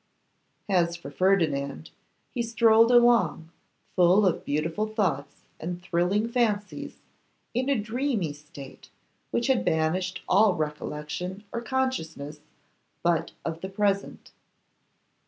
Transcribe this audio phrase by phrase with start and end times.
[0.67, 1.91] As for Ferdinand,
[2.33, 3.51] he strolled along,
[3.95, 6.97] full of beautiful thoughts and thrilling fancies,
[7.53, 8.89] in a dreamy state
[9.29, 12.39] which had banished all recollection or consciousness
[13.03, 14.31] but of the present.